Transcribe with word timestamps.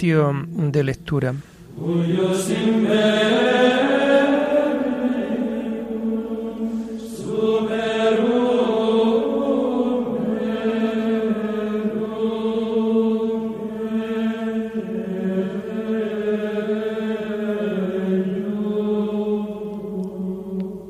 Oficio 0.00 0.32
de 0.48 0.82
lectura. 0.82 1.34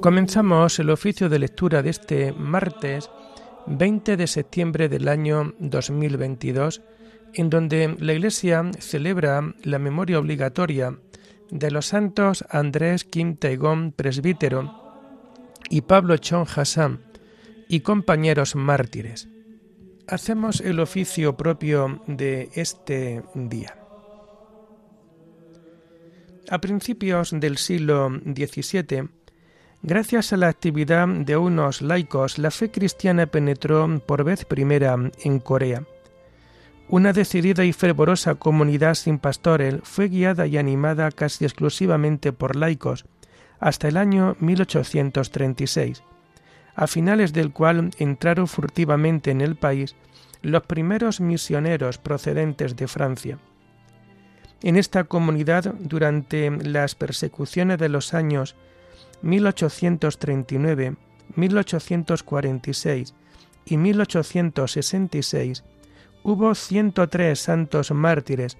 Comenzamos 0.01 0.79
el 0.79 0.91
oficio 0.91 1.29
de 1.29 1.39
lectura 1.41 1.83
de 1.83 1.91
este 1.91 2.33
martes 2.33 3.11
20 3.67 4.17
de 4.17 4.27
septiembre 4.29 4.89
del 4.89 5.09
año 5.09 5.53
2022, 5.59 6.81
en 7.35 7.51
donde 7.51 7.97
la 7.99 8.13
Iglesia 8.13 8.71
celebra 8.79 9.55
la 9.63 9.79
memoria 9.79 10.19
obligatoria 10.19 10.99
de 11.51 11.71
los 11.71 11.87
santos 11.87 12.45
Andrés 12.51 13.05
Kim 13.05 13.37
Taegong, 13.37 13.93
presbítero, 13.93 14.77
y 15.69 15.83
Pablo 15.83 16.17
Chon 16.17 16.47
Hassan, 16.55 17.01
y 17.69 17.81
compañeros 17.81 18.57
mártires. 18.57 19.29
Hacemos 20.09 20.61
el 20.61 20.81
oficio 20.81 21.37
propio 21.37 22.03
de 22.07 22.51
este 22.55 23.23
día. 23.35 23.77
A 26.51 26.61
principios 26.61 27.31
del 27.33 27.59
siglo 27.59 28.11
XVII, 28.11 29.09
Gracias 29.83 30.35
a 30.35 30.37
la 30.37 30.49
actividad 30.49 31.09
de 31.09 31.39
unos 31.39 31.81
laicos, 31.81 32.39
la 32.39 32.51
fe 32.51 32.71
cristiana 32.71 33.25
penetró 33.27 33.89
por 34.07 34.25
vez 34.25 34.45
primera 34.45 34.95
en 35.25 35.39
Corea. 35.39 35.85
Una 36.93 37.13
decidida 37.13 37.65
y 37.65 37.73
fervorosa 37.73 38.35
comunidad 38.35 38.95
sin 38.95 39.21
pastores 39.21 39.77
fue 39.85 40.09
guiada 40.09 40.49
y 40.49 40.59
animada 40.59 41.13
casi 41.13 41.45
exclusivamente 41.45 42.33
por 42.33 42.57
laicos 42.57 43.07
hasta 43.61 43.87
el 43.87 43.97
año 43.97 44.37
1836, 44.41 46.03
a 46.75 46.89
finales 46.89 47.33
del 47.33 47.53
cual 47.53 47.91
entraron 47.99 48.49
furtivamente 48.49 49.31
en 49.31 49.41
el 49.41 49.55
país 49.55 49.95
los 50.43 50.65
primeros 50.65 51.21
misioneros 51.21 51.99
procedentes 51.99 52.75
de 52.75 52.89
Francia. 52.89 53.39
En 54.61 54.77
esta 54.77 55.05
comunidad, 55.05 55.73
durante 55.79 56.51
las 56.51 56.97
persecuciones 56.97 57.79
de 57.79 57.89
los 57.89 58.15
años 58.15 58.57
1839, 59.23 60.97
1846 61.37 63.15
y 63.65 63.77
1866 63.77 65.63
hubo 66.23 66.55
103 66.55 67.39
santos 67.39 67.91
mártires, 67.91 68.59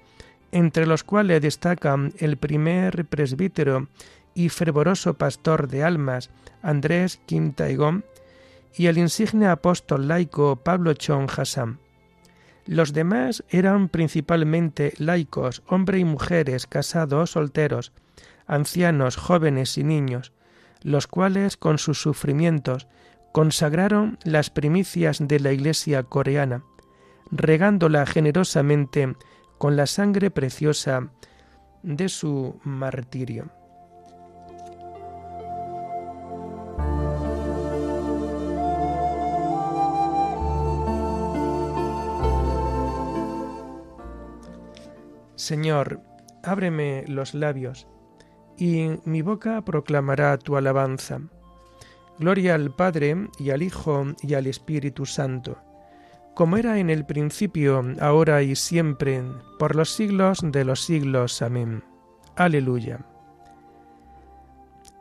entre 0.51 0.85
los 0.85 1.03
cuales 1.03 1.41
destacan 1.41 2.13
el 2.17 2.37
primer 2.37 3.05
presbítero 3.05 3.87
y 4.33 4.49
fervoroso 4.49 5.13
pastor 5.13 5.67
de 5.67 5.83
almas, 5.83 6.29
Andrés 6.61 7.19
Quintaigón, 7.25 8.05
y 8.75 8.87
el 8.87 8.97
insigne 8.97 9.47
apóstol 9.47 10.07
laico 10.07 10.57
Pablo 10.57 10.93
Chon 10.93 11.27
Hassan. 11.35 11.79
Los 12.65 12.93
demás 12.93 13.43
eran 13.49 13.89
principalmente 13.89 14.93
laicos, 14.97 15.63
hombres 15.67 16.01
y 16.01 16.05
mujeres, 16.05 16.67
casados, 16.67 17.31
solteros, 17.31 17.91
ancianos, 18.45 19.17
jóvenes 19.17 19.77
y 19.77 19.83
niños, 19.83 20.31
los 20.83 21.07
cuales 21.07 21.57
con 21.57 21.77
sus 21.77 22.01
sufrimientos 22.01 22.87
consagraron 23.31 24.19
las 24.23 24.49
primicias 24.49 25.19
de 25.21 25.39
la 25.39 25.51
Iglesia 25.51 26.03
coreana, 26.03 26.63
regándola 27.31 28.05
generosamente 28.05 29.15
con 29.57 29.75
la 29.75 29.87
sangre 29.87 30.31
preciosa 30.31 31.11
de 31.83 32.09
su 32.09 32.59
martirio. 32.63 33.49
Señor, 45.35 46.01
ábreme 46.43 47.03
los 47.07 47.33
labios 47.33 47.87
y 48.57 48.89
mi 49.05 49.23
boca 49.23 49.63
proclamará 49.63 50.37
tu 50.37 50.55
alabanza. 50.55 51.19
Gloria 52.19 52.53
al 52.53 52.75
Padre 52.75 53.27
y 53.39 53.49
al 53.49 53.63
Hijo 53.63 54.05
y 54.21 54.35
al 54.35 54.45
Espíritu 54.45 55.07
Santo, 55.07 55.57
como 56.35 56.57
era 56.57 56.79
en 56.79 56.89
el 56.89 57.05
principio, 57.05 57.83
ahora 57.99 58.41
y 58.41 58.55
siempre, 58.55 59.23
por 59.59 59.75
los 59.75 59.91
siglos 59.91 60.39
de 60.43 60.65
los 60.65 60.81
siglos. 60.81 61.41
Amén. 61.41 61.83
Aleluya. 62.35 62.99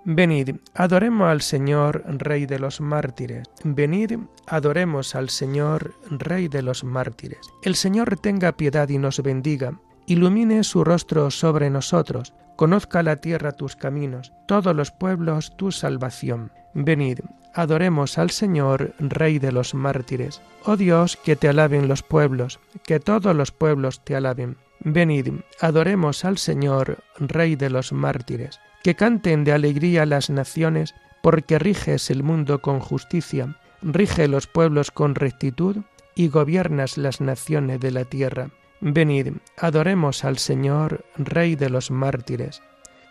Venid, 0.04 0.56
adoremos 0.74 1.28
al 1.28 1.42
Señor, 1.42 2.02
Rey 2.06 2.46
de 2.46 2.58
los 2.58 2.80
mártires. 2.80 3.46
Venid, 3.64 4.18
adoremos 4.46 5.14
al 5.14 5.28
Señor, 5.28 5.94
Rey 6.10 6.48
de 6.48 6.62
los 6.62 6.84
mártires. 6.84 7.40
El 7.62 7.74
Señor 7.74 8.18
tenga 8.18 8.52
piedad 8.52 8.88
y 8.88 8.98
nos 8.98 9.22
bendiga, 9.22 9.78
ilumine 10.06 10.64
su 10.64 10.84
rostro 10.84 11.30
sobre 11.30 11.68
nosotros, 11.68 12.32
Conozca 12.60 13.02
la 13.02 13.16
tierra 13.16 13.52
tus 13.52 13.74
caminos, 13.74 14.34
todos 14.46 14.76
los 14.76 14.90
pueblos 14.90 15.56
tu 15.56 15.72
salvación. 15.72 16.52
Venid, 16.74 17.20
adoremos 17.54 18.18
al 18.18 18.30
Señor, 18.30 18.94
Rey 18.98 19.38
de 19.38 19.52
los 19.52 19.74
mártires. 19.74 20.40
Oh 20.64 20.76
Dios, 20.76 21.16
que 21.16 21.36
te 21.36 21.48
alaben 21.48 21.88
los 21.88 22.02
pueblos, 22.02 22.60
que 22.84 23.00
todos 23.00 23.34
los 23.34 23.50
pueblos 23.52 24.04
te 24.04 24.16
alaben. 24.16 24.56
Venid, 24.80 25.32
adoremos 25.60 26.24
al 26.24 26.38
Señor, 26.38 26.98
Rey 27.18 27.56
de 27.56 27.70
los 27.70 27.92
mártires. 27.92 28.60
Que 28.82 28.94
canten 28.94 29.44
de 29.44 29.52
alegría 29.52 30.06
las 30.06 30.30
naciones, 30.30 30.94
porque 31.22 31.58
riges 31.58 32.10
el 32.10 32.22
mundo 32.22 32.62
con 32.62 32.80
justicia, 32.80 33.58
rige 33.82 34.26
los 34.26 34.46
pueblos 34.46 34.90
con 34.90 35.14
rectitud 35.14 35.78
y 36.14 36.28
gobiernas 36.28 36.96
las 36.96 37.20
naciones 37.20 37.80
de 37.80 37.90
la 37.90 38.04
tierra. 38.04 38.50
Venid, 38.80 39.34
adoremos 39.58 40.24
al 40.24 40.38
Señor, 40.38 41.04
Rey 41.16 41.56
de 41.56 41.68
los 41.68 41.90
mártires. 41.90 42.62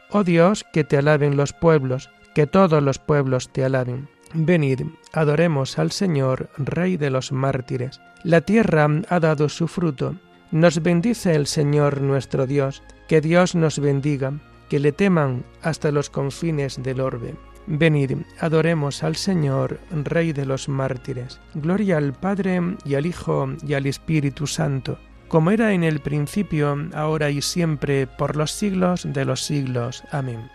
Oh 0.10 0.24
Dios, 0.24 0.66
que 0.74 0.84
te 0.84 0.98
alaben 0.98 1.38
los 1.38 1.54
pueblos, 1.54 2.10
que 2.34 2.48
todos 2.48 2.82
los 2.82 2.98
pueblos 2.98 3.50
te 3.50 3.64
alaben. 3.64 4.10
Venid, 4.34 4.82
adoremos 5.14 5.80
al 5.80 5.92
Señor, 5.92 6.50
Rey 6.58 6.98
de 6.98 7.10
los 7.10 7.32
mártires. 7.32 8.00
La 8.24 8.42
tierra 8.42 8.88
ha 9.10 9.20
dado 9.20 9.50
su 9.50 9.68
fruto. 9.68 10.16
Nos 10.52 10.82
bendice 10.82 11.36
el 11.36 11.48
Señor 11.48 12.02
nuestro 12.02 12.46
Dios. 12.46 12.84
Que 13.08 13.22
Dios 13.22 13.56
nos 13.56 13.80
bendiga, 13.80 14.34
que 14.70 14.80
le 14.80 14.92
teman 14.92 15.44
hasta 15.62 15.92
los 15.92 16.10
confines 16.10 16.82
del 16.82 17.02
orbe. 17.02 17.36
Venid, 17.66 18.18
adoremos 18.40 19.04
al 19.04 19.16
Señor, 19.16 19.80
Rey 19.92 20.34
de 20.34 20.46
los 20.46 20.70
mártires. 20.70 21.40
Gloria 21.56 21.98
al 21.98 22.14
Padre 22.14 22.62
y 22.86 22.96
al 22.96 23.06
Hijo 23.06 23.50
y 23.66 23.74
al 23.74 23.86
Espíritu 23.86 24.48
Santo 24.48 25.00
como 25.30 25.52
era 25.52 25.74
en 25.74 25.84
el 25.84 26.00
principio, 26.00 26.76
ahora 26.94 27.30
y 27.30 27.42
siempre, 27.42 28.08
por 28.08 28.36
los 28.36 28.52
siglos 28.52 29.08
de 29.14 29.26
los 29.26 29.44
siglos. 29.44 30.04
Amén. 30.12 30.50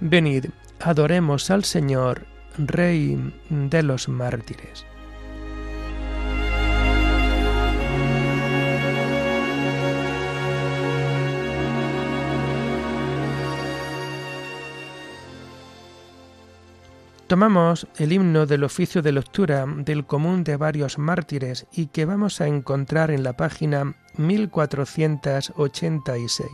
Venid, 0.00 0.46
adoremos 0.80 1.50
al 1.50 1.64
Señor, 1.64 2.26
Rey 2.58 3.32
de 3.48 3.82
los 3.82 4.08
mártires. 4.08 4.84
Tomamos 17.28 17.86
el 17.98 18.12
himno 18.12 18.46
del 18.46 18.64
oficio 18.64 19.02
de 19.02 19.12
lectura 19.12 19.66
del 19.66 20.06
común 20.06 20.44
de 20.44 20.56
varios 20.56 20.96
mártires 20.96 21.66
y 21.72 21.88
que 21.88 22.06
vamos 22.06 22.40
a 22.40 22.46
encontrar 22.46 23.10
en 23.10 23.22
la 23.22 23.34
página 23.34 23.96
1486. 24.16 26.48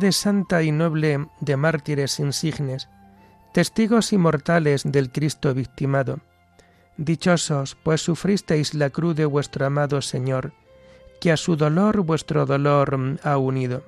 de 0.00 0.10
santa 0.10 0.64
y 0.64 0.72
noble 0.72 1.28
de 1.40 1.56
mártires 1.56 2.18
insignes, 2.18 2.88
testigos 3.52 4.12
inmortales 4.12 4.82
del 4.84 5.10
Cristo 5.10 5.54
victimado, 5.54 6.20
dichosos, 6.96 7.76
pues 7.82 8.02
sufristeis 8.02 8.74
la 8.74 8.90
cruz 8.90 9.16
de 9.16 9.24
vuestro 9.24 9.66
amado 9.66 10.02
Señor, 10.02 10.52
que 11.20 11.32
a 11.32 11.36
su 11.36 11.56
dolor 11.56 12.02
vuestro 12.02 12.46
dolor 12.46 13.18
ha 13.22 13.36
unido 13.38 13.82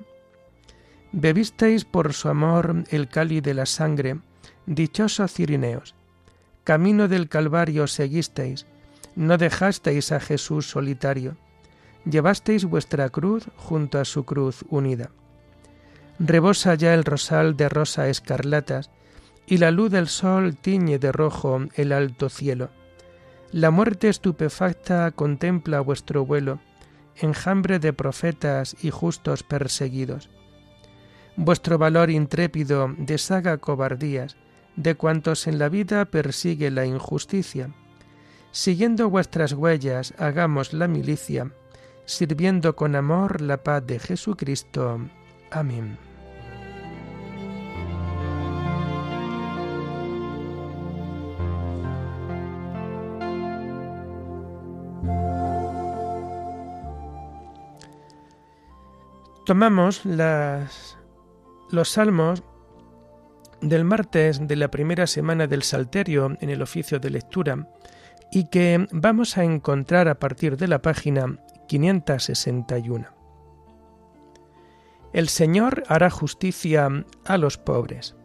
Bebisteis 1.13 1.83
por 1.83 2.13
su 2.13 2.29
amor 2.29 2.85
el 2.89 3.09
cáliz 3.09 3.43
de 3.43 3.53
la 3.53 3.65
sangre, 3.65 4.19
dichosos 4.65 5.33
cirineos. 5.33 5.93
Camino 6.63 7.09
del 7.09 7.27
Calvario 7.27 7.87
seguisteis, 7.87 8.65
no 9.17 9.37
dejasteis 9.37 10.13
a 10.13 10.21
Jesús 10.21 10.69
solitario, 10.69 11.35
llevasteis 12.05 12.63
vuestra 12.63 13.09
cruz 13.09 13.49
junto 13.57 13.99
a 13.99 14.05
su 14.05 14.23
cruz 14.23 14.63
unida. 14.69 15.11
Rebosa 16.17 16.75
ya 16.75 16.93
el 16.93 17.03
rosal 17.03 17.57
de 17.57 17.67
rosa 17.67 18.07
escarlatas, 18.07 18.89
y 19.45 19.57
la 19.57 19.71
luz 19.71 19.91
del 19.91 20.07
sol 20.07 20.55
tiñe 20.55 20.99
de 20.99 21.11
rojo 21.11 21.61
el 21.75 21.91
alto 21.91 22.29
cielo. 22.29 22.69
La 23.51 23.71
muerte 23.71 24.09
estupefacta 24.09 25.11
contempla 25.11 25.81
vuestro 25.81 26.25
vuelo, 26.25 26.59
enjambre 27.15 27.79
de 27.79 27.93
profetas 27.93 28.75
y 28.81 28.91
justos 28.91 29.43
perseguidos. 29.43 30.29
Vuestro 31.35 31.77
valor 31.77 32.09
intrépido 32.09 32.93
deshaga 32.97 33.57
cobardías 33.57 34.37
de 34.75 34.95
cuantos 34.95 35.47
en 35.47 35.59
la 35.59 35.69
vida 35.69 36.05
persigue 36.05 36.71
la 36.71 36.85
injusticia. 36.85 37.73
Siguiendo 38.51 39.09
vuestras 39.09 39.53
huellas, 39.53 40.13
hagamos 40.17 40.73
la 40.73 40.87
milicia, 40.87 41.51
sirviendo 42.05 42.75
con 42.75 42.95
amor 42.95 43.41
la 43.41 43.63
paz 43.63 43.85
de 43.85 43.99
Jesucristo. 43.99 44.99
Amén. 45.51 46.10
Tomamos 59.51 60.05
los 60.05 61.89
salmos 61.89 62.41
del 63.59 63.83
martes 63.83 64.47
de 64.47 64.55
la 64.55 64.71
primera 64.71 65.07
semana 65.07 65.45
del 65.45 65.63
Salterio 65.63 66.37
en 66.39 66.49
el 66.49 66.61
oficio 66.61 67.01
de 67.01 67.09
lectura 67.09 67.67
y 68.31 68.45
que 68.45 68.87
vamos 68.93 69.37
a 69.37 69.43
encontrar 69.43 70.07
a 70.07 70.19
partir 70.19 70.55
de 70.55 70.69
la 70.69 70.81
página 70.81 71.37
561. 71.67 73.09
El 75.11 75.27
Señor 75.27 75.83
hará 75.89 76.09
justicia 76.09 76.87
a 77.25 77.37
los 77.37 77.57
pobres. 77.57 78.15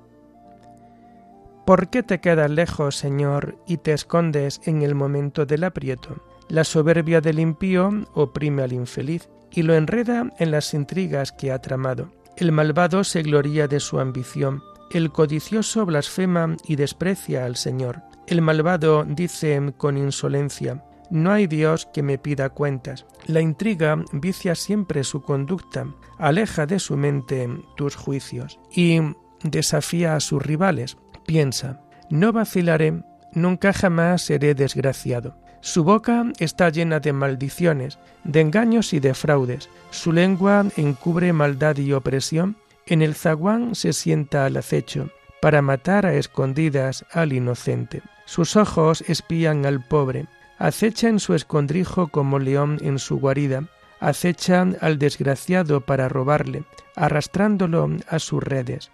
¿Por 1.66 1.90
qué 1.90 2.04
te 2.04 2.20
quedas 2.20 2.52
lejos, 2.52 2.94
Señor, 2.94 3.58
y 3.66 3.78
te 3.78 3.92
escondes 3.92 4.60
en 4.64 4.82
el 4.82 4.94
momento 4.94 5.44
del 5.44 5.64
aprieto? 5.64 6.22
La 6.48 6.62
soberbia 6.62 7.20
del 7.20 7.40
impío 7.40 7.90
oprime 8.14 8.62
al 8.62 8.72
infeliz 8.72 9.28
y 9.56 9.62
lo 9.62 9.74
enreda 9.74 10.30
en 10.38 10.52
las 10.52 10.74
intrigas 10.74 11.32
que 11.32 11.50
ha 11.50 11.58
tramado. 11.60 12.12
El 12.36 12.52
malvado 12.52 13.02
se 13.02 13.22
gloría 13.22 13.66
de 13.66 13.80
su 13.80 13.98
ambición, 13.98 14.62
el 14.90 15.10
codicioso 15.10 15.84
blasfema 15.86 16.56
y 16.68 16.76
desprecia 16.76 17.46
al 17.46 17.56
Señor. 17.56 18.02
El 18.26 18.42
malvado 18.42 19.04
dice 19.04 19.72
con 19.78 19.96
insolencia, 19.96 20.84
no 21.08 21.32
hay 21.32 21.46
Dios 21.46 21.88
que 21.92 22.02
me 22.02 22.18
pida 22.18 22.50
cuentas. 22.50 23.06
La 23.26 23.40
intriga 23.40 23.96
vicia 24.12 24.54
siempre 24.54 25.04
su 25.04 25.22
conducta, 25.22 25.86
aleja 26.18 26.66
de 26.66 26.78
su 26.78 26.96
mente 26.96 27.48
tus 27.76 27.96
juicios 27.96 28.60
y 28.70 29.00
desafía 29.42 30.16
a 30.16 30.20
sus 30.20 30.42
rivales. 30.42 30.98
Piensa, 31.26 31.80
no 32.10 32.32
vacilaré, 32.32 33.02
nunca 33.32 33.72
jamás 33.72 34.22
seré 34.22 34.54
desgraciado. 34.54 35.38
Su 35.60 35.84
boca 35.84 36.24
está 36.38 36.68
llena 36.68 37.00
de 37.00 37.12
maldiciones, 37.12 37.98
de 38.24 38.40
engaños 38.40 38.92
y 38.92 39.00
de 39.00 39.14
fraudes. 39.14 39.68
Su 39.90 40.12
lengua 40.12 40.64
encubre 40.76 41.32
maldad 41.32 41.76
y 41.78 41.92
opresión. 41.92 42.56
En 42.86 43.02
el 43.02 43.14
zaguán 43.14 43.74
se 43.74 43.92
sienta 43.92 44.46
al 44.46 44.56
acecho, 44.56 45.10
para 45.40 45.62
matar 45.62 46.06
a 46.06 46.14
escondidas 46.14 47.04
al 47.12 47.32
inocente. 47.32 48.02
Sus 48.26 48.56
ojos 48.56 49.02
espían 49.08 49.66
al 49.66 49.84
pobre, 49.84 50.26
acecha 50.58 51.08
en 51.08 51.18
su 51.18 51.34
escondrijo 51.34 52.08
como 52.08 52.38
león 52.38 52.78
en 52.82 52.98
su 52.98 53.18
guarida, 53.18 53.64
acecha 53.98 54.66
al 54.80 54.98
desgraciado 54.98 55.80
para 55.80 56.08
robarle, 56.08 56.64
arrastrándolo 56.94 57.88
a 58.08 58.18
sus 58.18 58.42
redes. 58.42 58.90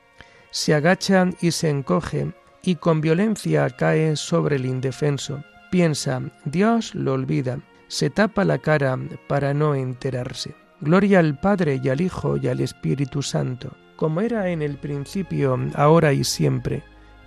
Se 0.50 0.74
agacha 0.74 1.28
y 1.40 1.50
se 1.50 1.68
encoge, 1.68 2.32
y 2.62 2.76
con 2.76 3.00
violencia 3.00 3.68
cae 3.70 4.16
sobre 4.16 4.56
el 4.56 4.66
indefenso 4.66 5.42
Piensa, 5.72 6.20
Dios 6.44 6.94
lo 6.94 7.14
olvida, 7.14 7.58
se 7.88 8.10
tapa 8.10 8.44
la 8.44 8.58
cara 8.58 8.98
para 9.26 9.54
no 9.54 9.74
enterarse. 9.74 10.54
Gloria 10.82 11.18
al 11.18 11.40
Padre 11.40 11.80
y 11.82 11.88
al 11.88 12.02
Hijo 12.02 12.36
y 12.36 12.48
al 12.48 12.60
Espíritu 12.60 13.22
Santo, 13.22 13.74
como 13.96 14.20
era 14.20 14.50
en 14.50 14.60
el 14.60 14.76
principio, 14.76 15.58
ahora 15.74 16.12
y 16.12 16.24
siempre, 16.24 16.82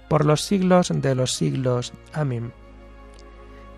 por 0.10 0.26
los 0.26 0.42
siglos 0.42 0.92
de 0.94 1.16
los 1.16 1.34
siglos. 1.34 1.92
Amén. 2.14 2.54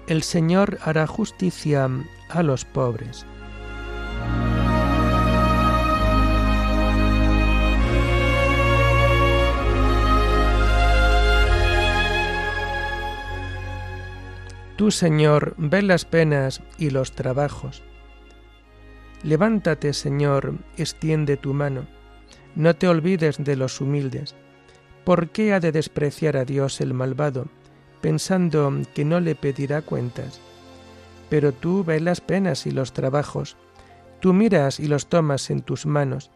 El 0.08 0.22
Señor 0.22 0.80
hará 0.82 1.08
justicia 1.08 1.90
a 2.28 2.44
los 2.44 2.66
pobres. 2.66 3.26
Tú, 14.78 14.92
Señor, 14.92 15.56
ves 15.58 15.84
las 15.84 16.06
penas 16.06 16.62
y 16.78 16.92
los 16.92 17.14
trabajos. 17.14 17.82
Levántate, 19.24 19.92
Señor, 19.92 20.54
extiende 20.78 21.36
tu 21.36 21.56
mano. 21.56 21.88
No 22.56 22.76
te 22.76 22.88
olvides 22.88 23.44
de 23.44 23.56
los 23.56 23.82
humildes. 23.82 24.36
¿Por 25.04 25.30
qué 25.30 25.52
ha 25.56 25.60
de 25.60 25.72
despreciar 25.72 26.38
a 26.38 26.46
Dios 26.46 26.80
el 26.80 26.94
malvado, 26.94 27.48
pensando 28.02 28.72
que 28.94 29.04
no 29.04 29.20
le 29.20 29.34
pedirá 29.34 29.82
cuentas? 29.82 30.40
Pero 31.28 31.54
tú 31.54 31.84
ves 31.84 32.04
las 32.04 32.22
penas 32.22 32.68
y 32.68 32.72
los 32.72 32.94
trabajos. 32.94 33.58
Tú 34.20 34.32
miras 34.32 34.80
y 34.80 34.88
los 34.88 35.08
tomas 35.08 35.50
en 35.50 35.64
tus 35.64 35.88
manos. 35.88 36.30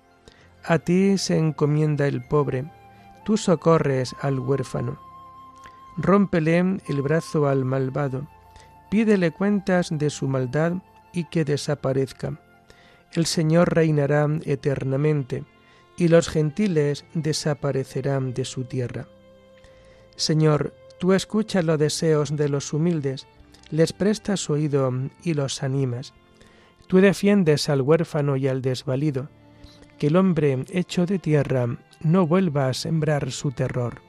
A 0.63 0.79
ti 0.79 1.19
se 1.19 1.37
encomienda 1.37 2.07
el 2.07 2.23
pobre. 2.23 2.65
Tú 3.23 3.37
socorres 3.37 4.15
al 4.19 4.39
huérfano 4.39 5.10
rómpele 5.97 6.59
el 6.87 7.01
brazo 7.01 7.47
al 7.47 7.65
malvado, 7.65 8.27
pídele 8.89 9.31
cuentas 9.31 9.89
de 9.91 10.09
su 10.09 10.27
maldad 10.27 10.73
y 11.13 11.25
que 11.25 11.45
desaparezca. 11.45 12.39
El 13.13 13.25
Señor 13.25 13.73
reinará 13.73 14.27
eternamente, 14.45 15.43
y 15.97 16.07
los 16.07 16.29
gentiles 16.29 17.05
desaparecerán 17.13 18.33
de 18.33 18.45
su 18.45 18.63
tierra. 18.63 19.07
Señor, 20.15 20.73
tú 20.99 21.13
escuchas 21.13 21.65
los 21.65 21.77
deseos 21.77 22.35
de 22.35 22.49
los 22.49 22.73
humildes, 22.73 23.27
les 23.69 23.93
prestas 23.93 24.49
oído 24.49 24.91
y 25.23 25.33
los 25.33 25.63
animas. 25.63 26.13
Tú 26.87 26.97
defiendes 26.97 27.69
al 27.69 27.81
huérfano 27.81 28.35
y 28.35 28.47
al 28.47 28.61
desvalido, 28.61 29.29
que 29.97 30.07
el 30.07 30.15
hombre 30.15 30.65
hecho 30.69 31.05
de 31.05 31.19
tierra 31.19 31.77
no 32.01 32.25
vuelva 32.25 32.67
a 32.67 32.73
sembrar 32.73 33.31
su 33.31 33.51
terror. 33.51 34.01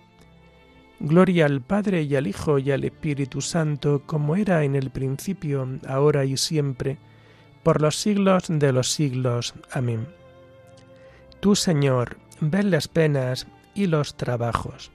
Gloria 1.00 1.46
al 1.46 1.60
Padre 1.60 2.02
y 2.02 2.14
al 2.14 2.26
Hijo 2.26 2.58
y 2.58 2.70
al 2.70 2.84
Espíritu 2.84 3.40
Santo, 3.40 4.02
como 4.06 4.36
era 4.36 4.64
en 4.64 4.76
el 4.76 4.90
principio, 4.90 5.68
ahora 5.86 6.24
y 6.24 6.36
siempre, 6.36 6.98
por 7.62 7.80
los 7.80 7.96
siglos 7.96 8.44
de 8.48 8.72
los 8.72 8.92
siglos. 8.92 9.54
Amén. 9.72 10.06
Tú, 11.40 11.56
Señor, 11.56 12.18
ven 12.40 12.70
las 12.70 12.88
penas 12.88 13.46
y 13.74 13.86
los 13.86 14.16
trabajos. 14.16 14.92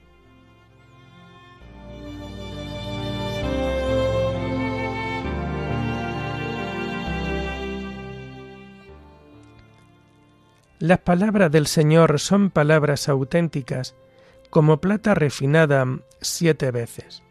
Las 10.80 11.00
palabras 11.00 11.50
del 11.50 11.66
Señor 11.66 12.20
son 12.20 12.50
palabras 12.50 13.08
auténticas, 13.08 13.96
como 14.50 14.80
plata 14.80 15.14
refinada 15.14 15.86
siete 16.20 16.70
veces. 16.70 17.22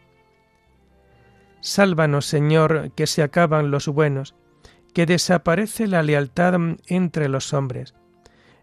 Sálvanos, 1.62 2.26
Señor, 2.26 2.92
que 2.96 3.08
se 3.08 3.24
acaban 3.24 3.72
los 3.72 3.88
buenos, 3.88 4.36
que 4.94 5.06
desaparece 5.06 5.88
la 5.88 6.04
lealtad 6.04 6.54
entre 6.88 7.30
los 7.30 7.54
hombres. 7.54 7.94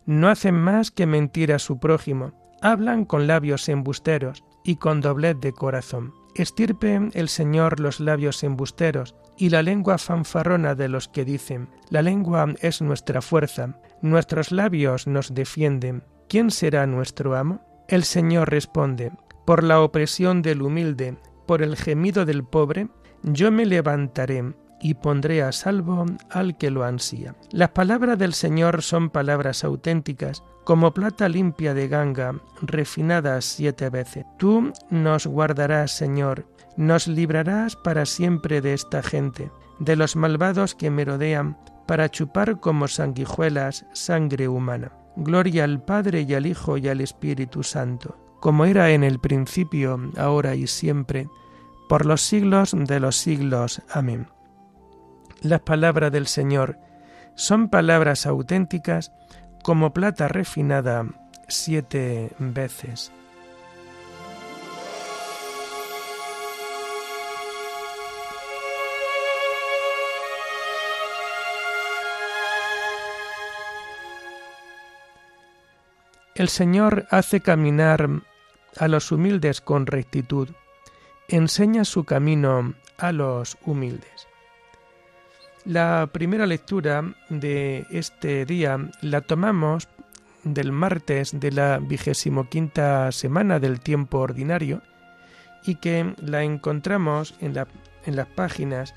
No 0.07 0.29
hacen 0.29 0.55
más 0.55 0.91
que 0.91 1.07
mentir 1.07 1.53
a 1.53 1.59
su 1.59 1.79
prójimo, 1.79 2.33
hablan 2.61 3.05
con 3.05 3.27
labios 3.27 3.69
embusteros 3.69 4.45
y 4.65 4.77
con 4.77 5.01
doblez 5.01 5.37
de 5.41 5.53
corazón. 5.53 6.15
Estirpe 6.35 7.11
el 7.13 7.29
Señor 7.29 7.79
los 7.79 8.01
labios 8.01 8.43
embusteros 8.43 9.15
y 9.37 9.51
la 9.51 9.63
lengua 9.63 9.99
fanfarrona 9.99 10.75
de 10.75 10.89
los 10.89 11.09
que 11.09 11.25
dicen, 11.25 11.69
la 11.91 12.03
lengua 12.03 12.47
es 12.61 12.83
nuestra 12.83 13.21
fuerza, 13.23 13.79
nuestros 14.03 14.51
labios 14.51 15.07
nos 15.07 15.35
defienden. 15.35 16.03
¿Quién 16.29 16.51
será 16.51 16.87
nuestro 16.87 17.37
amo? 17.37 17.64
El 17.89 18.05
Señor 18.05 18.51
responde, 18.51 19.13
por 19.45 19.63
la 19.63 19.81
opresión 19.81 20.41
del 20.41 20.63
humilde, 20.63 21.17
por 21.47 21.61
el 21.61 21.77
gemido 21.77 22.25
del 22.25 22.43
pobre, 22.43 22.89
yo 23.23 23.51
me 23.53 23.67
levantaré 23.67 24.55
y 24.81 24.95
pondré 24.95 25.43
a 25.43 25.53
salvo 25.53 26.07
al 26.31 26.57
que 26.57 26.71
lo 26.71 26.85
ansía. 26.85 27.35
Las 27.51 27.71
palabras 27.71 28.19
del 28.19 28.35
Señor 28.35 28.83
son 28.83 29.11
palabras 29.11 29.65
auténticas, 29.65 30.43
como 30.65 30.95
plata 30.95 31.29
limpia 31.29 31.75
de 31.75 31.89
ganga, 31.89 32.41
refinadas 32.63 33.45
siete 33.45 33.91
veces. 33.91 34.25
Tú 34.39 34.73
nos 34.89 35.27
guardarás, 35.27 35.93
Señor, 35.93 36.47
nos 36.77 37.07
librarás 37.07 37.77
para 37.77 38.07
siempre 38.07 38.61
de 38.61 38.73
esta 38.75 39.03
gente, 39.03 39.51
de 39.79 39.97
los 39.97 40.17
malvados 40.17 40.75
que 40.75 40.91
merodean 40.91 41.59
para 41.87 42.09
chupar 42.09 42.61
como 42.61 42.89
sanguijuelas 42.89 43.85
sangre 43.93 44.49
humana. 44.49 44.93
Gloria 45.17 45.65
al 45.65 45.83
Padre 45.83 46.23
y 46.23 46.35
al 46.35 46.47
Hijo 46.47 46.77
y 46.77 46.89
al 46.89 47.01
Espíritu 47.01 47.63
Santo, 47.63 48.17
como 48.41 48.65
era 48.65 48.91
en 48.91 49.05
el 49.05 49.19
principio, 49.21 49.99
ahora 50.17 50.55
y 50.55 50.67
siempre, 50.67 51.29
por 51.89 52.07
los 52.07 52.23
siglos 52.23 52.75
de 52.77 53.01
los 53.01 53.17
siglos. 53.17 53.83
Amén. 53.91 54.29
Las 55.43 55.61
palabras 55.61 56.11
del 56.13 56.27
Señor 56.27 56.79
Son 57.37 57.69
palabras 57.69 58.27
auténticas 58.27 59.13
como 59.65 59.93
plata 59.93 60.29
refinada 60.29 61.05
siete 61.49 62.31
veces. 62.39 63.13
El 76.35 76.49
Señor 76.49 77.07
hace 77.11 77.41
caminar 77.41 78.09
a 78.77 78.89
los 78.89 79.13
humildes 79.13 79.61
con 79.61 79.87
rectitud, 79.87 80.49
enseña 81.29 81.85
su 81.85 82.03
camino 82.03 82.75
a 82.99 83.13
los 83.13 83.57
humildes. 83.65 84.27
La 85.65 86.09
primera 86.13 86.47
lectura 86.47 87.15
de 87.29 87.87
este 87.89 88.45
día 88.47 88.91
la 89.01 89.21
tomamos 89.21 89.87
del 90.43 90.73
martes 90.73 91.39
de 91.39 91.53
la 91.53 91.79
vigésimo 91.79 92.49
quinta 92.49 93.13
semana 93.13 93.61
del 93.61 93.79
tiempo 93.79 94.19
ordinario 94.19 94.83
y 95.65 95.77
que 95.77 96.15
la 96.19 96.43
encontramos 96.43 97.37
en, 97.41 97.55
la, 97.55 97.69
en 98.07 98.17
las 98.17 98.27
páginas 98.27 98.93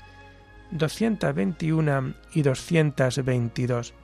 221 0.72 2.14
y 2.34 2.42
222. 2.42 3.94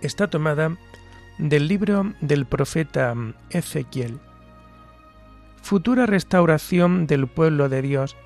Está 0.00 0.28
tomada 0.28 0.76
del 1.38 1.68
libro 1.68 2.12
del 2.20 2.46
profeta 2.46 3.14
Ezequiel. 3.50 4.18
Futura 5.62 6.06
restauración 6.06 7.06
del 7.06 7.26
pueblo 7.26 7.68
de 7.68 7.82
Dios 7.82 8.16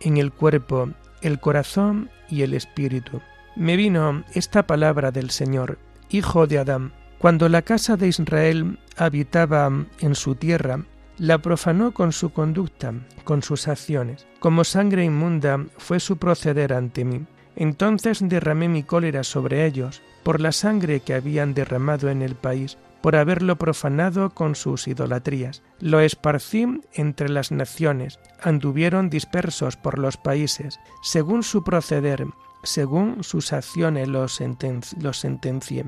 en 0.00 0.16
el 0.16 0.32
cuerpo, 0.32 0.90
el 1.22 1.40
corazón 1.40 2.10
y 2.28 2.42
el 2.42 2.54
espíritu. 2.54 3.20
Me 3.54 3.76
vino 3.76 4.24
esta 4.34 4.66
palabra 4.66 5.10
del 5.10 5.30
Señor, 5.30 5.78
hijo 6.10 6.46
de 6.46 6.58
Adán, 6.58 6.92
cuando 7.18 7.48
la 7.48 7.62
casa 7.62 7.96
de 7.96 8.08
Israel 8.08 8.78
habitaba 8.96 9.70
en 10.00 10.14
su 10.14 10.34
tierra, 10.34 10.84
la 11.18 11.38
profanó 11.38 11.92
con 11.92 12.12
su 12.12 12.30
conducta, 12.30 12.92
con 13.24 13.42
sus 13.42 13.68
acciones. 13.68 14.26
Como 14.38 14.64
sangre 14.64 15.04
inmunda 15.04 15.64
fue 15.78 15.98
su 15.98 16.18
proceder 16.18 16.72
ante 16.72 17.04
mí. 17.04 17.26
Entonces 17.56 18.20
derramé 18.22 18.68
mi 18.68 18.82
cólera 18.82 19.24
sobre 19.24 19.66
ellos, 19.66 20.02
por 20.22 20.40
la 20.40 20.52
sangre 20.52 21.00
que 21.00 21.14
habían 21.14 21.54
derramado 21.54 22.10
en 22.10 22.22
el 22.22 22.34
país, 22.34 22.78
por 23.00 23.16
haberlo 23.16 23.56
profanado 23.56 24.30
con 24.30 24.54
sus 24.54 24.88
idolatrías. 24.88 25.62
Lo 25.80 26.00
esparcí 26.00 26.80
entre 26.92 27.28
las 27.28 27.52
naciones, 27.52 28.18
anduvieron 28.42 29.08
dispersos 29.08 29.76
por 29.76 29.98
los 29.98 30.16
países, 30.16 30.80
según 31.02 31.42
su 31.42 31.64
proceder, 31.64 32.26
según 32.62 33.22
sus 33.22 33.52
acciones 33.52 34.08
los, 34.08 34.34
sentencié. 34.34 35.86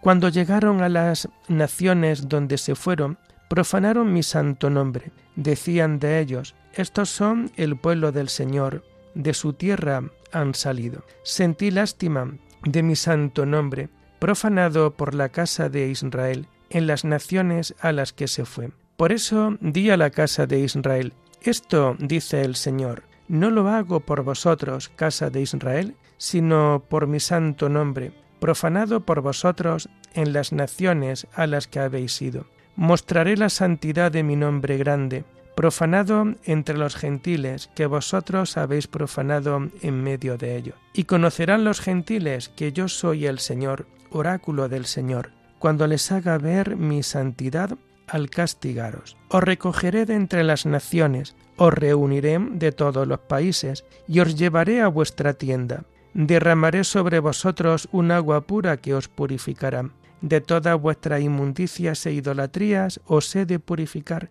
Cuando 0.00 0.28
llegaron 0.28 0.82
a 0.82 0.88
las 0.88 1.28
naciones 1.48 2.28
donde 2.28 2.58
se 2.58 2.74
fueron, 2.74 3.18
profanaron 3.48 4.12
mi 4.12 4.22
santo 4.22 4.70
nombre. 4.70 5.12
Decían 5.36 5.98
de 5.98 6.18
ellos, 6.18 6.54
estos 6.72 7.10
son 7.10 7.52
el 7.56 7.76
pueblo 7.76 8.12
del 8.12 8.28
Señor, 8.28 8.82
de 9.14 9.34
su 9.34 9.52
tierra 9.52 10.02
han 10.32 10.54
salido. 10.54 11.04
Sentí 11.22 11.70
lástima 11.70 12.34
de 12.64 12.82
mi 12.82 12.96
santo 12.96 13.46
nombre, 13.46 13.88
profanado 14.18 14.92
por 14.92 15.14
la 15.14 15.30
casa 15.30 15.68
de 15.68 15.88
Israel 15.88 16.46
en 16.68 16.86
las 16.86 17.04
naciones 17.04 17.74
a 17.80 17.92
las 17.92 18.12
que 18.12 18.28
se 18.28 18.44
fue. 18.44 18.70
Por 18.96 19.12
eso 19.12 19.56
di 19.60 19.90
a 19.90 19.96
la 19.96 20.10
casa 20.10 20.46
de 20.46 20.60
Israel, 20.60 21.14
esto 21.42 21.96
dice 21.98 22.42
el 22.42 22.54
Señor, 22.54 23.04
no 23.28 23.50
lo 23.50 23.68
hago 23.68 24.00
por 24.00 24.22
vosotros, 24.22 24.90
casa 24.90 25.30
de 25.30 25.40
Israel, 25.40 25.94
sino 26.18 26.84
por 26.88 27.06
mi 27.06 27.18
santo 27.18 27.68
nombre, 27.68 28.12
profanado 28.40 29.00
por 29.00 29.22
vosotros 29.22 29.88
en 30.14 30.32
las 30.32 30.52
naciones 30.52 31.26
a 31.34 31.46
las 31.46 31.66
que 31.66 31.80
habéis 31.80 32.20
ido. 32.20 32.46
Mostraré 32.76 33.36
la 33.36 33.48
santidad 33.48 34.12
de 34.12 34.22
mi 34.22 34.36
nombre 34.36 34.76
grande, 34.76 35.24
profanado 35.60 36.24
entre 36.44 36.78
los 36.78 36.96
gentiles, 36.96 37.68
que 37.74 37.84
vosotros 37.84 38.56
habéis 38.56 38.86
profanado 38.86 39.68
en 39.82 40.02
medio 40.02 40.38
de 40.38 40.56
ellos. 40.56 40.74
Y 40.94 41.04
conocerán 41.04 41.64
los 41.64 41.80
gentiles 41.80 42.48
que 42.48 42.72
yo 42.72 42.88
soy 42.88 43.26
el 43.26 43.40
Señor, 43.40 43.84
oráculo 44.08 44.70
del 44.70 44.86
Señor, 44.86 45.32
cuando 45.58 45.86
les 45.86 46.10
haga 46.12 46.38
ver 46.38 46.76
mi 46.76 47.02
santidad 47.02 47.76
al 48.08 48.30
castigaros. 48.30 49.18
Os 49.28 49.44
recogeré 49.44 50.06
de 50.06 50.14
entre 50.14 50.44
las 50.44 50.64
naciones, 50.64 51.36
os 51.58 51.74
reuniré 51.74 52.38
de 52.38 52.72
todos 52.72 53.06
los 53.06 53.18
países, 53.18 53.84
y 54.08 54.20
os 54.20 54.36
llevaré 54.36 54.80
a 54.80 54.88
vuestra 54.88 55.34
tienda. 55.34 55.84
Derramaré 56.14 56.84
sobre 56.84 57.18
vosotros 57.18 57.86
un 57.92 58.12
agua 58.12 58.40
pura 58.46 58.78
que 58.78 58.94
os 58.94 59.08
purificará 59.08 59.90
de 60.20 60.40
todas 60.40 60.80
vuestras 60.80 61.20
inmundicias 61.22 62.04
e 62.06 62.12
idolatrías 62.12 63.00
os 63.06 63.34
he 63.36 63.46
de 63.46 63.58
purificar, 63.58 64.30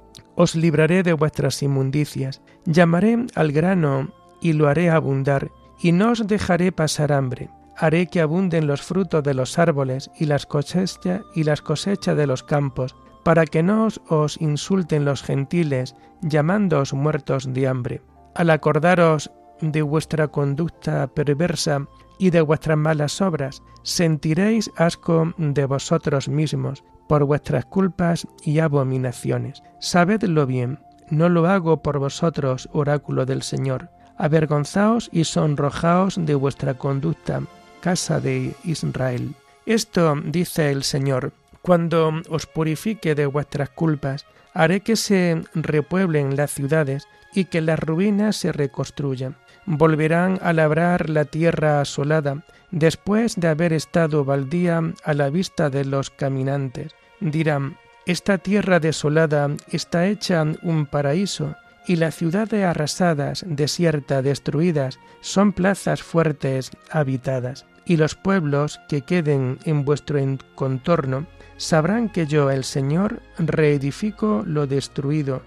Os 0.35 0.55
libraré 0.55 1.03
de 1.03 1.13
vuestras 1.13 1.61
inmundicias, 1.61 2.41
llamaré 2.65 3.25
al 3.35 3.51
grano 3.51 4.13
y 4.41 4.53
lo 4.53 4.67
haré 4.67 4.89
abundar, 4.89 5.51
y 5.81 5.91
no 5.91 6.11
os 6.11 6.27
dejaré 6.27 6.71
pasar 6.71 7.11
hambre. 7.11 7.49
Haré 7.77 8.07
que 8.07 8.21
abunden 8.21 8.67
los 8.67 8.81
frutos 8.81 9.23
de 9.23 9.33
los 9.33 9.57
árboles 9.57 10.11
y 10.19 10.25
las 10.25 10.45
cosechas 10.45 11.21
y 11.35 11.43
las 11.43 11.61
cosechas 11.61 12.15
de 12.15 12.27
los 12.27 12.43
campos, 12.43 12.95
para 13.23 13.45
que 13.45 13.63
no 13.63 13.87
os 14.07 14.41
insulten 14.41 15.05
los 15.05 15.23
gentiles, 15.23 15.95
llamándoos 16.21 16.93
muertos 16.93 17.53
de 17.53 17.67
hambre. 17.67 18.01
Al 18.35 18.49
acordaros 18.49 19.31
de 19.61 19.81
vuestra 19.81 20.27
conducta 20.27 21.07
perversa 21.07 21.87
y 22.19 22.29
de 22.29 22.41
vuestras 22.41 22.77
malas 22.77 23.21
obras, 23.21 23.61
sentiréis 23.83 24.71
asco 24.75 25.33
de 25.37 25.65
vosotros 25.65 26.29
mismos 26.29 26.83
por 27.11 27.25
vuestras 27.25 27.65
culpas 27.65 28.25
y 28.41 28.59
abominaciones. 28.59 29.63
Sabedlo 29.79 30.45
bien, 30.45 30.79
no 31.09 31.27
lo 31.27 31.45
hago 31.45 31.81
por 31.81 31.99
vosotros, 31.99 32.69
oráculo 32.71 33.25
del 33.25 33.41
Señor. 33.41 33.89
Avergonzaos 34.15 35.09
y 35.11 35.25
sonrojaos 35.25 36.15
de 36.25 36.35
vuestra 36.35 36.75
conducta, 36.75 37.41
casa 37.81 38.21
de 38.21 38.55
Israel. 38.63 39.35
Esto 39.65 40.15
dice 40.23 40.71
el 40.71 40.83
Señor, 40.83 41.33
cuando 41.61 42.13
os 42.29 42.45
purifique 42.45 43.13
de 43.13 43.25
vuestras 43.25 43.67
culpas, 43.71 44.25
haré 44.53 44.79
que 44.79 44.95
se 44.95 45.43
repueblen 45.53 46.37
las 46.37 46.51
ciudades 46.51 47.09
y 47.33 47.43
que 47.43 47.59
las 47.59 47.81
ruinas 47.81 48.37
se 48.37 48.53
reconstruyan 48.53 49.35
volverán 49.65 50.39
a 50.41 50.53
labrar 50.53 51.09
la 51.09 51.25
tierra 51.25 51.81
asolada, 51.81 52.43
después 52.71 53.35
de 53.35 53.47
haber 53.47 53.73
estado 53.73 54.25
baldía 54.25 54.81
a 55.03 55.13
la 55.13 55.29
vista 55.29 55.69
de 55.69 55.85
los 55.85 56.09
caminantes. 56.09 56.93
Dirán, 57.21 57.77
esta 58.05 58.37
tierra 58.37 58.81
desolada 58.81 59.49
está 59.69 60.07
hecha 60.07 60.43
un 60.61 60.85
paraíso, 60.85 61.55
y 61.87 61.95
las 61.95 62.15
ciudades 62.15 62.65
arrasadas, 62.65 63.45
desiertas, 63.47 64.23
destruidas, 64.23 64.99
son 65.21 65.53
plazas 65.53 66.03
fuertes 66.03 66.71
habitadas, 66.91 67.65
y 67.85 67.95
los 67.95 68.15
pueblos 68.15 68.79
que 68.89 69.01
queden 69.01 69.57
en 69.63 69.85
vuestro 69.85 70.19
contorno 70.55 71.25
sabrán 71.55 72.09
que 72.09 72.27
yo, 72.27 72.51
el 72.51 72.65
Señor, 72.65 73.21
reedifico 73.37 74.43
lo 74.45 74.67
destruido 74.67 75.41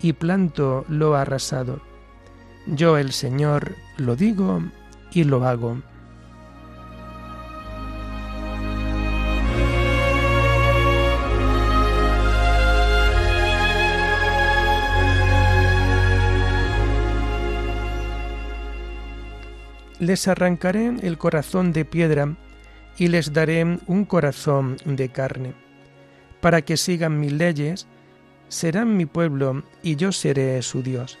y 0.00 0.14
planto 0.14 0.86
lo 0.88 1.14
arrasado 1.14 1.80
yo 2.66 2.98
el 2.98 3.12
Señor 3.12 3.76
lo 3.96 4.16
digo 4.16 4.60
y 5.12 5.24
lo 5.24 5.46
hago. 5.46 5.80
Les 19.98 20.28
arrancaré 20.28 20.94
el 21.02 21.18
corazón 21.18 21.72
de 21.72 21.84
piedra 21.84 22.36
y 22.98 23.08
les 23.08 23.32
daré 23.32 23.64
un 23.86 24.04
corazón 24.04 24.76
de 24.84 25.08
carne, 25.10 25.54
para 26.40 26.62
que 26.62 26.76
sigan 26.76 27.20
mis 27.20 27.32
leyes, 27.32 27.86
serán 28.48 28.96
mi 28.96 29.06
pueblo 29.06 29.62
y 29.82 29.96
yo 29.96 30.12
seré 30.12 30.60
su 30.62 30.82
Dios 30.82 31.18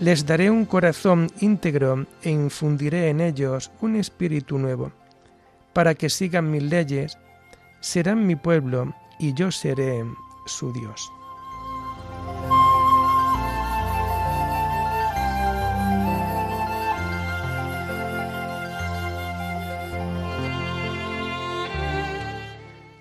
les 0.00 0.24
daré 0.24 0.50
un 0.50 0.64
corazón 0.64 1.28
íntegro 1.40 2.06
e 2.22 2.30
infundiré 2.30 3.10
en 3.10 3.20
ellos 3.20 3.70
un 3.82 3.96
espíritu 3.96 4.58
nuevo. 4.58 4.92
para 5.72 5.94
que 5.94 6.10
sigan 6.10 6.50
mis 6.50 6.64
leyes, 6.64 7.16
serán 7.80 8.26
mi 8.26 8.34
pueblo 8.34 8.92
y 9.20 9.34
yo 9.34 9.52
seré 9.52 10.02
su 10.46 10.72
Dios. 10.72 11.12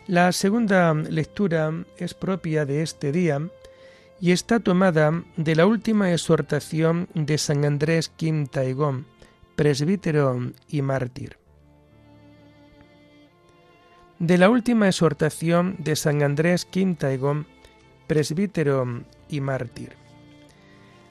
La 0.10 0.32
segunda 0.32 0.92
lectura 0.96 1.72
es 2.00 2.16
propia 2.16 2.66
de 2.66 2.82
este 2.82 3.12
día 3.12 3.48
y 4.20 4.32
está 4.32 4.60
tomada 4.60 5.24
de 5.38 5.56
la 5.56 5.68
última 5.68 6.12
exhortación 6.12 7.08
de 7.14 7.38
San 7.38 7.64
Andrés 7.64 8.10
Kim 8.18 8.48
presbítero 9.56 10.52
y 10.68 10.82
mártir. 10.82 11.38
De 14.18 14.40
la 14.40 14.50
última 14.50 14.88
exhortación 14.88 15.76
de 15.78 15.96
San 15.96 16.24
Andrés 16.24 16.66
Kim 16.66 16.98
presbítero 18.08 19.04
y 19.30 19.42
mártir. 19.42 19.96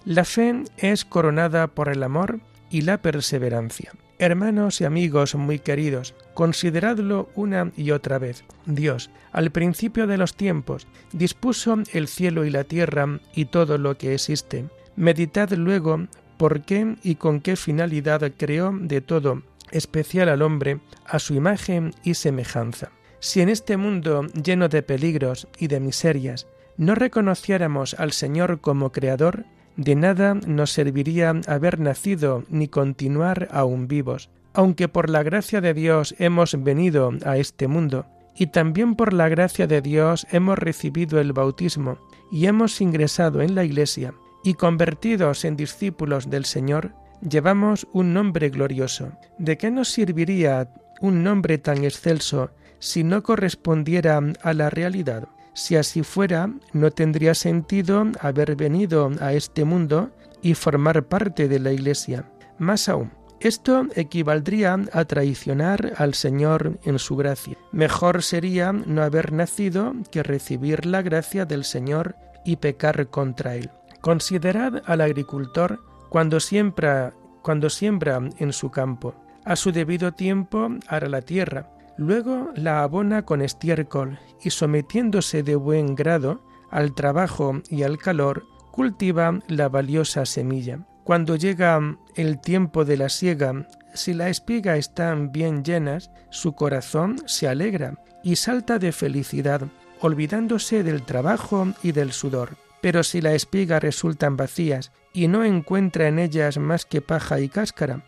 La 0.05 0.25
fe 0.25 0.65
es 0.77 1.05
coronada 1.05 1.69
por 1.69 1.89
el 1.89 2.03
amor 2.03 2.41
y 2.69 2.81
la 2.81 3.01
perseverancia. 3.01 3.93
Hermanos 4.19 4.81
y 4.81 4.87
amigos 4.87 5.37
muy 5.37 5.61
queridos, 5.61 6.17
consideradlo 6.39 7.29
una 7.35 7.73
y 7.77 7.91
otra 7.91 8.21
vez. 8.21 8.45
Dios, 8.65 9.11
al 9.33 9.51
principio 9.51 10.07
de 10.07 10.17
los 10.19 10.37
tiempos, 10.37 10.87
dispuso 11.13 11.77
el 11.93 12.07
cielo 12.07 12.45
y 12.45 12.51
la 12.51 12.63
tierra 12.63 13.19
y 13.35 13.47
todo 13.47 13.77
lo 13.77 13.99
que 13.99 14.15
existe. 14.15 14.67
Meditad 14.95 15.51
luego 15.51 16.07
por 16.37 16.61
qué 16.63 16.95
y 17.03 17.17
con 17.17 17.41
qué 17.41 17.57
finalidad 17.57 18.23
creó 18.37 18.73
de 18.73 19.01
todo, 19.01 19.43
especial 19.73 20.29
al 20.29 20.43
hombre, 20.43 20.79
a 21.07 21.19
su 21.19 21.35
imagen 21.35 21.93
y 22.05 22.15
semejanza. 22.15 22.93
Si 23.19 23.41
en 23.41 23.49
este 23.49 23.77
mundo 23.77 24.25
lleno 24.29 24.69
de 24.69 24.85
peligros 24.85 25.49
y 25.59 25.67
de 25.67 25.81
miserias 25.81 26.47
no 26.77 26.95
reconociéramos 26.95 27.95
al 27.95 28.13
Señor 28.13 28.61
como 28.61 28.93
Creador, 28.93 29.45
de 29.77 29.97
nada 29.97 30.35
nos 30.35 30.71
serviría 30.71 31.35
haber 31.49 31.81
nacido 31.81 32.45
ni 32.49 32.69
continuar 32.69 33.49
aún 33.51 33.89
vivos, 33.89 34.31
aunque 34.59 34.89
por 34.89 35.09
la 35.09 35.23
gracia 35.23 35.61
de 35.61 35.73
Dios 35.73 36.17
hemos 36.19 36.61
venido 36.65 37.13
a 37.25 37.37
este 37.37 37.69
mundo, 37.69 38.07
y 38.35 38.49
también 38.49 38.97
por 38.97 39.13
la 39.13 39.29
gracia 39.29 39.69
de 39.69 39.81
Dios 39.81 40.27
hemos 40.33 40.59
recibido 40.59 41.21
el 41.21 41.33
bautismo, 41.33 41.99
y 42.33 42.47
hemos 42.47 42.81
ingresado 42.81 43.41
en 43.41 43.55
la 43.55 43.63
Iglesia, 43.63 44.15
y 44.43 44.55
convertidos 44.55 45.45
en 45.45 45.55
discípulos 45.55 46.29
del 46.29 46.45
Señor, 46.45 46.93
llevamos 47.21 47.87
un 47.93 48.13
nombre 48.13 48.51
glorioso. 48.51 49.13
¿De 49.39 49.57
qué 49.57 49.71
nos 49.71 49.91
serviría 49.91 50.69
un 51.01 51.23
nombre 51.23 51.59
tan 51.59 51.85
excelso 51.85 52.51
si 52.81 53.05
no 53.05 53.23
correspondiera 53.23 54.21
a 54.43 54.55
la 54.55 54.71
realidad? 54.71 55.29
Si 55.55 55.77
así 55.77 56.03
fuera, 56.03 56.51
no 56.73 56.91
tendría 56.91 57.37
sentido 57.37 58.07
haber 58.19 58.57
venido 58.57 59.13
a 59.21 59.35
este 59.35 59.65
mundo 59.65 60.11
y 60.43 60.55
formar 60.55 61.05
parte 61.05 61.47
de 61.47 61.61
la 61.61 61.71
Iglesia. 61.71 62.29
Más 62.59 62.89
aún, 62.89 63.13
esto 63.41 63.87
equivaldría 63.95 64.79
a 64.93 65.05
traicionar 65.05 65.93
al 65.97 66.15
Señor 66.15 66.79
en 66.85 66.99
su 66.99 67.17
gracia. 67.17 67.57
Mejor 67.73 68.23
sería 68.23 68.73
no 68.73 69.03
haber 69.03 69.33
nacido 69.33 69.95
que 70.11 70.23
recibir 70.23 70.87
la 70.87 71.03
gracia 71.03 71.45
del 71.45 71.65
Señor 71.65 72.17
y 72.45 72.57
pecar 72.57 73.09
contra 73.09 73.57
Él. 73.57 73.71
Considerad 74.01 74.83
al 74.87 75.01
agricultor 75.01 75.81
cuando 76.09 76.41
siembra, 76.41 77.15
cuando 77.43 77.71
siembra 77.71 78.21
en 78.39 78.53
su 78.53 78.71
campo. 78.71 79.15
A 79.45 79.57
su 79.57 79.73
debido 79.73 80.13
tiempo 80.13 80.69
hará 80.89 81.09
la 81.09 81.23
tierra, 81.23 81.71
Luego 81.99 82.53
la 82.55 82.85
abona 82.85 83.25
con 83.25 83.43
estiércol 83.43 84.21
y 84.41 84.51
sometiéndose 84.51 85.43
de 85.43 85.57
buen 85.57 85.97
grado 85.97 86.41
al 86.71 86.95
trabajo 86.95 87.61
y 87.69 87.83
al 87.83 87.99
calor, 87.99 88.47
cultiva 88.71 89.41
la 89.49 89.69
valiosa 89.69 90.25
semilla. 90.25 90.87
Cuando 91.09 91.37
llega 91.37 91.81
el 92.17 92.39
tiempo 92.39 92.85
de 92.85 92.99
la 92.99 93.09
siega, 93.09 93.67
si 93.95 94.13
la 94.13 94.29
espiga 94.29 94.77
están 94.77 95.33
bien 95.33 95.65
llenas, 95.65 96.11
su 96.29 96.53
corazón 96.53 97.17
se 97.25 97.49
alegra 97.49 97.95
y 98.23 98.37
salta 98.37 98.79
de 98.79 98.93
felicidad, 98.93 99.63
olvidándose 100.01 100.83
del 100.83 101.07
trabajo 101.07 101.67
y 101.83 101.93
del 101.93 102.13
sudor. 102.13 102.59
Pero 102.83 103.03
si 103.05 103.23
la 103.23 103.33
espiga 103.33 103.81
resultan 103.81 104.37
vacías 104.37 104.93
y 105.15 105.29
no 105.29 105.45
encuentra 105.45 106.09
en 106.09 106.19
ellas 106.19 106.59
más 106.59 106.85
que 106.85 107.01
paja 107.01 107.41
y 107.41 107.49
cáscara, 107.49 108.05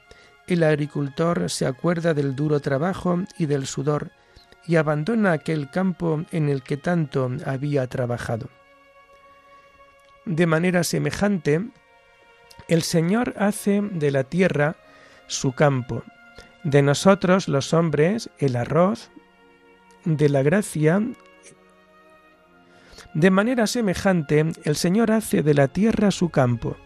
el 0.47 0.63
agricultor 0.63 1.49
se 1.49 1.65
acuerda 1.65 2.13
del 2.13 2.37
duro 2.37 2.61
trabajo 2.61 3.21
y 3.39 3.47
del 3.47 3.67
sudor 3.67 4.11
y 4.67 4.77
abandona 4.77 5.33
aquel 5.33 5.71
campo 5.71 6.27
en 6.33 6.51
el 6.51 6.63
que 6.63 6.77
tanto 6.77 7.31
había 7.47 7.87
trabajado. 7.87 8.51
De 10.27 10.47
manera 10.47 10.85
semejante, 10.85 11.71
el 12.71 12.83
Señor 12.83 13.35
hace 13.37 13.83
de 13.83 14.13
la 14.13 14.23
tierra 14.23 14.77
su 15.27 15.53
campo, 15.53 16.05
de 16.63 16.83
nosotros 16.83 17.49
los 17.49 17.75
hombres 17.75 18.31
el 18.39 18.55
arroz, 18.55 19.11
de 20.05 20.29
la 20.29 20.45
gracia. 20.45 21.03
De 23.13 23.31
manera 23.33 23.67
semejante, 23.67 24.53
el 24.63 24.77
Señor 24.77 25.11
hace 25.11 25.43
de 25.43 25.53
la 25.53 25.67
tierra 25.67 26.13
su 26.13 26.31
campo, 26.31 26.77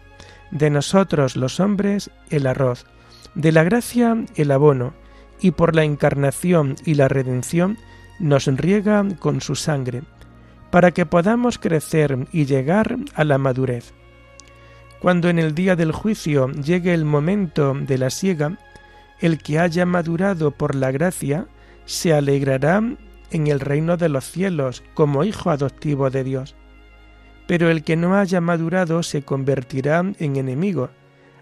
de 0.49 0.71
nosotros 0.71 1.35
los 1.35 1.59
hombres 1.59 2.09
el 2.31 2.47
arroz, 2.47 2.87
de 3.35 3.51
la 3.51 3.63
gracia 3.63 4.17
el 4.35 4.49
abono, 4.49 4.95
y 5.39 5.51
por 5.51 5.75
la 5.75 5.83
encarnación 5.83 6.77
y 6.83 6.95
la 6.95 7.09
redención 7.09 7.77
nos 8.19 8.47
riega 8.47 9.05
con 9.19 9.39
su 9.39 9.53
sangre, 9.53 10.01
para 10.71 10.89
que 10.89 11.05
podamos 11.05 11.59
crecer 11.59 12.27
y 12.31 12.45
llegar 12.45 12.97
a 13.13 13.23
la 13.23 13.37
madurez. 13.37 13.93
Cuando 14.99 15.29
en 15.29 15.39
el 15.39 15.53
día 15.53 15.75
del 15.75 15.91
juicio 15.91 16.51
llegue 16.51 16.93
el 16.93 17.05
momento 17.05 17.73
de 17.73 17.97
la 17.97 18.09
siega, 18.09 18.57
el 19.19 19.37
que 19.37 19.59
haya 19.59 19.85
madurado 19.85 20.51
por 20.51 20.75
la 20.75 20.91
gracia 20.91 21.47
se 21.85 22.13
alegrará 22.13 22.81
en 23.31 23.47
el 23.47 23.59
reino 23.59 23.97
de 23.97 24.09
los 24.09 24.25
cielos 24.25 24.83
como 24.93 25.23
hijo 25.23 25.49
adoptivo 25.49 26.09
de 26.09 26.23
Dios. 26.23 26.55
Pero 27.47 27.69
el 27.69 27.83
que 27.83 27.95
no 27.95 28.15
haya 28.15 28.41
madurado 28.41 29.03
se 29.03 29.21
convertirá 29.21 29.99
en 30.19 30.35
enemigo, 30.35 30.89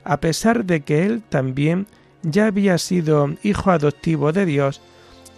a 0.03 0.19
pesar 0.19 0.65
de 0.65 0.81
que 0.81 1.05
él 1.05 1.21
también 1.21 1.87
ya 2.23 2.47
había 2.47 2.77
sido 2.77 3.35
hijo 3.43 3.71
adoptivo 3.71 4.33
de 4.33 4.45
Dios 4.45 4.81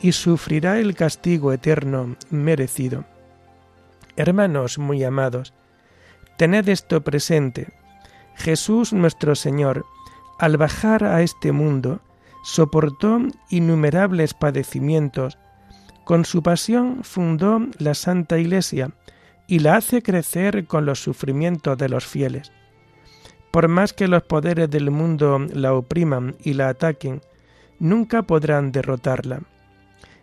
y 0.01 0.11
sufrirá 0.11 0.79
el 0.79 0.95
castigo 0.95 1.53
eterno 1.53 2.15
merecido. 2.29 3.05
Hermanos 4.15 4.77
muy 4.77 5.03
amados, 5.03 5.53
tened 6.37 6.69
esto 6.69 7.01
presente. 7.01 7.73
Jesús 8.35 8.93
nuestro 8.93 9.35
Señor, 9.35 9.85
al 10.37 10.57
bajar 10.57 11.03
a 11.03 11.21
este 11.21 11.51
mundo, 11.51 12.01
soportó 12.43 13.19
innumerables 13.49 14.33
padecimientos. 14.33 15.37
Con 16.03 16.25
su 16.25 16.43
pasión 16.43 17.03
fundó 17.03 17.61
la 17.79 17.95
Santa 17.95 18.37
Iglesia 18.37 18.91
y 19.47 19.59
la 19.59 19.77
hace 19.77 20.01
crecer 20.01 20.65
con 20.67 20.85
los 20.85 21.01
sufrimientos 21.01 21.77
de 21.77 21.89
los 21.89 22.05
fieles. 22.05 22.51
Por 23.51 23.67
más 23.67 23.93
que 23.93 24.07
los 24.07 24.23
poderes 24.23 24.69
del 24.69 24.91
mundo 24.91 25.39
la 25.53 25.73
opriman 25.73 26.35
y 26.43 26.53
la 26.53 26.69
ataquen, 26.69 27.21
nunca 27.79 28.23
podrán 28.23 28.71
derrotarla. 28.71 29.41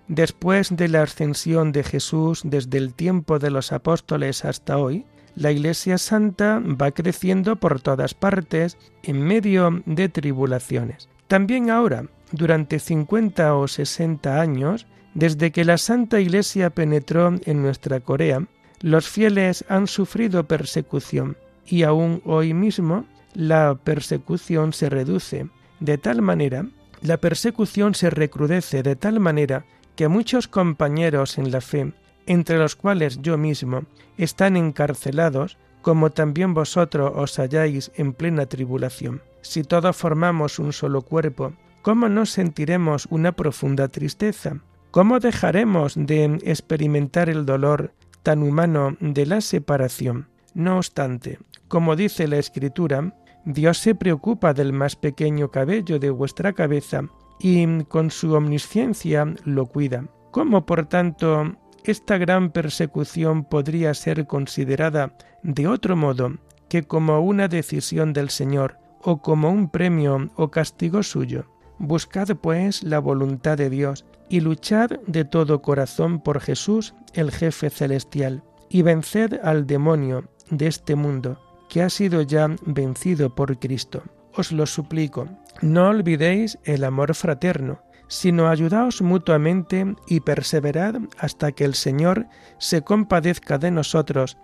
Después 0.06 0.76
de 0.76 0.88
la 0.88 1.02
ascensión 1.02 1.72
de 1.72 1.82
Jesús 1.82 2.42
desde 2.44 2.78
el 2.78 2.92
tiempo 2.92 3.38
de 3.38 3.50
los 3.50 3.72
apóstoles 3.72 4.44
hasta 4.44 4.76
hoy, 4.76 5.06
la 5.34 5.50
Iglesia 5.50 5.98
Santa 5.98 6.60
va 6.60 6.90
creciendo 6.90 7.56
por 7.56 7.80
todas 7.80 8.14
partes 8.14 8.76
en 9.02 9.22
medio 9.22 9.82
de 9.86 10.08
tribulaciones. 10.08 11.08
También 11.28 11.70
ahora, 11.70 12.06
durante 12.32 12.78
50 12.78 13.54
o 13.54 13.68
60 13.68 14.40
años, 14.40 14.86
desde 15.14 15.50
que 15.50 15.64
la 15.64 15.78
Santa 15.78 16.20
Iglesia 16.20 16.70
penetró 16.70 17.34
en 17.44 17.62
nuestra 17.62 18.00
Corea, 18.00 18.46
los 18.80 19.08
fieles 19.08 19.64
han 19.68 19.86
sufrido 19.86 20.48
persecución 20.48 21.36
y 21.66 21.84
aún 21.84 22.20
hoy 22.24 22.54
mismo 22.54 23.06
la 23.34 23.78
persecución 23.82 24.72
se 24.72 24.90
reduce 24.90 25.46
de 25.80 25.98
tal 25.98 26.22
manera, 26.22 26.66
la 27.00 27.16
persecución 27.16 27.94
se 27.94 28.10
recrudece 28.10 28.82
de 28.82 28.96
tal 28.96 29.20
manera 29.20 29.64
que 29.96 30.08
muchos 30.08 30.48
compañeros 30.48 31.38
en 31.38 31.50
la 31.50 31.60
fe, 31.60 31.92
entre 32.26 32.58
los 32.58 32.76
cuales 32.76 33.20
yo 33.22 33.38
mismo, 33.38 33.82
están 34.16 34.56
encarcelados, 34.56 35.58
como 35.82 36.10
también 36.10 36.54
vosotros 36.54 37.12
os 37.14 37.38
halláis 37.38 37.90
en 37.96 38.12
plena 38.12 38.46
tribulación. 38.46 39.22
Si 39.40 39.64
todos 39.64 39.96
formamos 39.96 40.58
un 40.58 40.72
solo 40.72 41.02
cuerpo, 41.02 41.52
¿cómo 41.82 42.08
no 42.08 42.26
sentiremos 42.26 43.06
una 43.10 43.32
profunda 43.32 43.88
tristeza? 43.88 44.58
¿Cómo 44.92 45.18
dejaremos 45.18 45.94
de 45.96 46.38
experimentar 46.44 47.28
el 47.28 47.46
dolor 47.46 47.92
tan 48.22 48.42
humano 48.42 48.96
de 49.00 49.26
la 49.26 49.40
separación? 49.40 50.28
No 50.54 50.76
obstante, 50.76 51.38
como 51.66 51.96
dice 51.96 52.28
la 52.28 52.36
Escritura, 52.36 53.14
Dios 53.44 53.78
se 53.78 53.94
preocupa 53.94 54.52
del 54.52 54.72
más 54.72 54.94
pequeño 54.94 55.50
cabello 55.50 55.98
de 55.98 56.10
vuestra 56.10 56.52
cabeza 56.52 57.04
y 57.40 57.82
con 57.84 58.10
su 58.10 58.34
omnisciencia 58.34 59.34
lo 59.44 59.66
cuida. 59.66 60.04
¿Cómo, 60.30 60.64
por 60.64 60.86
tanto, 60.86 61.56
esta 61.84 62.18
gran 62.18 62.50
persecución 62.50 63.44
podría 63.44 63.94
ser 63.94 64.26
considerada 64.26 65.16
de 65.42 65.66
otro 65.66 65.96
modo 65.96 66.36
que 66.68 66.84
como 66.84 67.20
una 67.20 67.48
decisión 67.48 68.12
del 68.12 68.30
Señor 68.30 68.78
o 69.02 69.20
como 69.20 69.50
un 69.50 69.68
premio 69.68 70.30
o 70.36 70.50
castigo 70.50 71.02
suyo? 71.02 71.46
Buscad 71.78 72.28
pues 72.36 72.82
la 72.82 73.00
voluntad 73.00 73.58
de 73.58 73.68
Dios 73.68 74.04
y 74.28 74.40
luchad 74.40 74.90
de 75.06 75.24
todo 75.24 75.60
corazón 75.60 76.20
por 76.20 76.40
Jesús, 76.40 76.94
el 77.12 77.30
jefe 77.30 77.68
celestial, 77.70 78.42
y 78.68 78.82
venced 78.82 79.40
al 79.42 79.66
demonio 79.66 80.30
de 80.50 80.68
este 80.68 80.94
mundo, 80.96 81.40
que 81.68 81.82
ha 81.82 81.90
sido 81.90 82.22
ya 82.22 82.48
vencido 82.64 83.34
por 83.34 83.58
Cristo. 83.58 84.02
Os 84.34 84.52
lo 84.52 84.64
suplico, 84.66 85.28
no 85.60 85.88
olvidéis 85.88 86.58
el 86.64 86.84
amor 86.84 87.14
fraterno, 87.14 87.82
sino 88.12 88.50
ayudaos 88.50 89.00
mutuamente 89.00 89.96
y 90.06 90.20
perseverad 90.20 90.96
hasta 91.18 91.52
que 91.52 91.64
el 91.64 91.72
Señor 91.72 92.26
se 92.58 92.82
compadezca 92.82 93.56
de 93.56 93.70
nosotros 93.70 94.36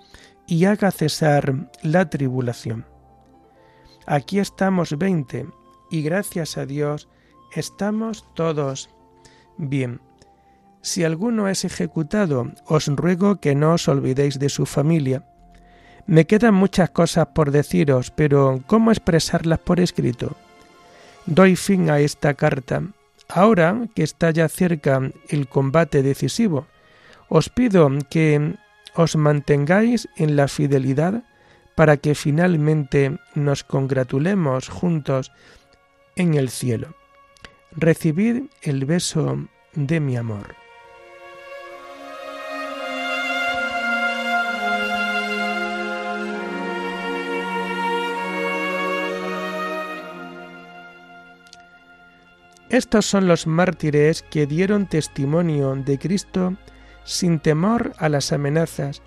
y 0.46 0.64
haga 0.64 0.90
cesar 0.90 1.70
la 1.82 2.08
tribulación. 2.08 2.86
Aquí 4.06 4.38
estamos 4.38 4.96
veinte, 4.96 5.46
y 5.90 6.00
gracias 6.00 6.56
a 6.56 6.64
Dios 6.64 7.10
estamos 7.54 8.24
todos 8.34 8.88
Bien, 9.58 10.00
si 10.80 11.04
alguno 11.04 11.46
es 11.46 11.66
ejecutado, 11.66 12.50
os 12.64 12.86
ruego 12.86 13.38
que 13.38 13.54
no 13.54 13.74
os 13.74 13.86
olvidéis 13.86 14.38
de 14.38 14.48
su 14.48 14.64
familia. 14.64 15.26
Me 16.06 16.26
quedan 16.26 16.54
muchas 16.54 16.88
cosas 16.88 17.26
por 17.34 17.50
deciros, 17.50 18.12
pero 18.12 18.62
¿cómo 18.66 18.92
expresarlas 18.92 19.58
por 19.58 19.78
escrito? 19.78 20.36
Doy 21.26 21.54
fin 21.54 21.90
a 21.90 22.00
esta 22.00 22.32
carta. 22.32 22.82
Ahora 23.28 23.88
que 23.94 24.02
está 24.02 24.30
ya 24.30 24.48
cerca 24.48 25.00
el 25.28 25.48
combate 25.48 26.02
decisivo, 26.02 26.66
os 27.28 27.48
pido 27.48 27.88
que 28.10 28.54
os 28.94 29.16
mantengáis 29.16 30.08
en 30.16 30.36
la 30.36 30.48
fidelidad 30.48 31.24
para 31.74 31.98
que 31.98 32.14
finalmente 32.14 33.18
nos 33.34 33.64
congratulemos 33.64 34.68
juntos 34.68 35.30
en 36.16 36.34
el 36.34 36.48
cielo 36.48 36.98
recibid 37.72 38.44
el 38.62 38.84
beso 38.84 39.48
de 39.74 40.00
mi 40.00 40.16
amor. 40.16 40.67
Estos 52.70 53.06
son 53.06 53.26
los 53.26 53.46
mártires 53.46 54.22
que 54.22 54.46
dieron 54.46 54.86
testimonio 54.86 55.74
de 55.74 55.98
Cristo 55.98 56.56
sin 57.04 57.40
temor 57.40 57.92
a 57.98 58.08
las 58.08 58.32
amenazas, 58.32 59.02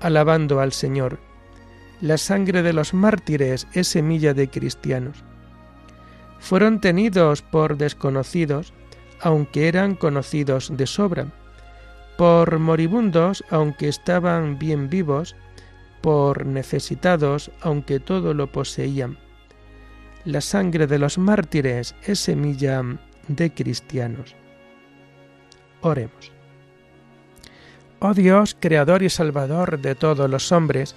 alabando 0.00 0.60
al 0.60 0.72
Señor. 0.72 1.18
La 2.00 2.18
sangre 2.18 2.62
de 2.62 2.72
los 2.72 2.94
mártires 2.94 3.66
es 3.74 3.88
semilla 3.88 4.34
de 4.34 4.48
cristianos 4.48 5.24
fueron 6.42 6.80
tenidos 6.80 7.40
por 7.40 7.76
desconocidos, 7.76 8.74
aunque 9.20 9.68
eran 9.68 9.94
conocidos 9.94 10.76
de 10.76 10.88
sobra, 10.88 11.28
por 12.18 12.58
moribundos, 12.58 13.44
aunque 13.48 13.88
estaban 13.88 14.58
bien 14.58 14.90
vivos, 14.90 15.36
por 16.00 16.44
necesitados, 16.44 17.52
aunque 17.60 18.00
todo 18.00 18.34
lo 18.34 18.50
poseían. 18.50 19.18
La 20.24 20.40
sangre 20.40 20.86
de 20.86 21.00
los 21.00 21.18
mártires 21.18 21.96
es 22.04 22.20
semilla 22.20 22.80
de 23.26 23.52
cristianos. 23.52 24.36
Oremos. 25.80 26.30
Oh 27.98 28.14
Dios, 28.14 28.56
Creador 28.58 29.02
y 29.02 29.10
Salvador 29.10 29.80
de 29.80 29.96
todos 29.96 30.30
los 30.30 30.52
hombres, 30.52 30.94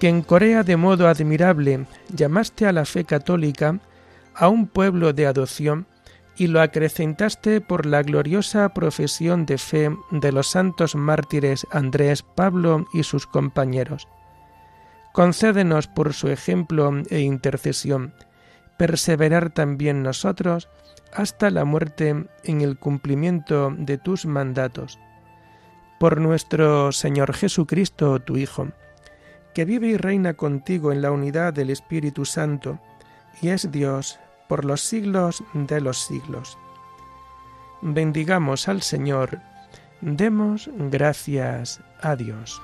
que 0.00 0.08
en 0.08 0.22
Corea 0.22 0.64
de 0.64 0.76
modo 0.76 1.06
admirable 1.06 1.86
llamaste 2.12 2.66
a 2.66 2.72
la 2.72 2.84
fe 2.84 3.04
católica 3.04 3.78
a 4.34 4.48
un 4.48 4.66
pueblo 4.66 5.12
de 5.12 5.26
adopción 5.26 5.86
y 6.36 6.48
lo 6.48 6.60
acrecentaste 6.60 7.60
por 7.60 7.86
la 7.86 8.02
gloriosa 8.02 8.68
profesión 8.70 9.46
de 9.46 9.58
fe 9.58 9.96
de 10.10 10.32
los 10.32 10.48
santos 10.48 10.96
mártires 10.96 11.68
Andrés, 11.70 12.22
Pablo 12.22 12.86
y 12.92 13.04
sus 13.04 13.28
compañeros. 13.28 14.08
Concédenos 15.12 15.86
por 15.86 16.12
su 16.14 16.28
ejemplo 16.28 16.90
e 17.10 17.20
intercesión 17.20 18.12
perseverar 18.76 19.50
también 19.50 20.02
nosotros 20.02 20.68
hasta 21.12 21.50
la 21.50 21.64
muerte 21.64 22.26
en 22.44 22.60
el 22.60 22.78
cumplimiento 22.78 23.72
de 23.76 23.98
tus 23.98 24.26
mandatos. 24.26 24.98
Por 25.98 26.20
nuestro 26.20 26.92
Señor 26.92 27.32
Jesucristo, 27.32 28.20
tu 28.20 28.36
Hijo, 28.36 28.68
que 29.54 29.64
vive 29.64 29.88
y 29.88 29.96
reina 29.96 30.34
contigo 30.34 30.92
en 30.92 31.00
la 31.00 31.10
unidad 31.10 31.54
del 31.54 31.70
Espíritu 31.70 32.26
Santo, 32.26 32.78
y 33.40 33.48
es 33.48 33.70
Dios 33.70 34.18
por 34.48 34.64
los 34.64 34.82
siglos 34.82 35.42
de 35.54 35.80
los 35.80 35.98
siglos. 35.98 36.58
Bendigamos 37.80 38.68
al 38.68 38.82
Señor, 38.82 39.40
demos 40.02 40.68
gracias 40.74 41.80
a 42.02 42.16
Dios. 42.16 42.60